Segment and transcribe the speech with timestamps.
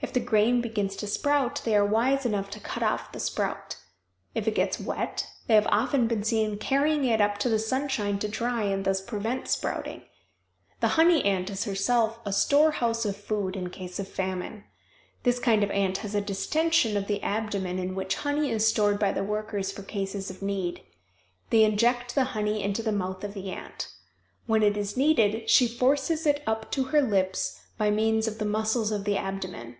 [0.00, 3.76] If the grain begins to sprout they are wise enough to cut off the sprout.
[4.32, 8.18] If it gets wet they have often been seen carrying it up to the sunshine
[8.20, 10.02] to dry and thus prevent sprouting.
[10.80, 14.64] The honey ant is herself a storehouse of food in case of famine.
[15.24, 18.98] This kind of ant has a distension of the abdomen in which honey is stored
[18.98, 20.80] by the workers for cases of need.
[21.50, 23.88] They inject the honey into the mouth of the ant.
[24.46, 28.44] When it is needed she forces it up to her lips by means of the
[28.46, 29.76] muscles of the abdomen.